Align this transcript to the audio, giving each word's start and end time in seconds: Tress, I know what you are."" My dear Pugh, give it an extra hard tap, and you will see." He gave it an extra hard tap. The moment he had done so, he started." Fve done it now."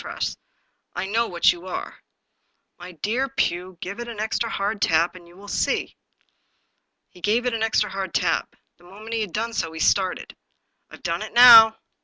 Tress, 0.01 0.35
I 0.95 1.05
know 1.05 1.27
what 1.27 1.53
you 1.53 1.67
are."" 1.67 1.99
My 2.79 2.91
dear 2.93 3.29
Pugh, 3.29 3.77
give 3.81 3.99
it 3.99 4.07
an 4.07 4.19
extra 4.19 4.49
hard 4.49 4.81
tap, 4.81 5.13
and 5.13 5.27
you 5.27 5.35
will 5.37 5.47
see." 5.47 5.95
He 7.11 7.21
gave 7.21 7.45
it 7.45 7.53
an 7.53 7.61
extra 7.61 7.91
hard 7.91 8.11
tap. 8.11 8.55
The 8.77 8.83
moment 8.83 9.13
he 9.13 9.21
had 9.21 9.31
done 9.31 9.53
so, 9.53 9.71
he 9.73 9.79
started." 9.79 10.35
Fve 10.91 11.03
done 11.03 11.21
it 11.21 11.33
now." 11.33 11.77